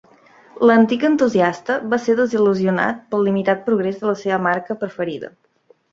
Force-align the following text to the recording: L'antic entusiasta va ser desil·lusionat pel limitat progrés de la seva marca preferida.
L'antic 0.69 1.03
entusiasta 1.09 1.75
va 1.93 1.99
ser 2.05 2.17
desil·lusionat 2.21 3.03
pel 3.13 3.27
limitat 3.29 3.63
progrés 3.69 4.01
de 4.03 4.11
la 4.13 4.19
seva 4.23 4.41
marca 4.47 4.79
preferida. 4.87 5.35